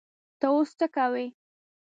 [0.39, 1.25] ته اوس څه کوې؟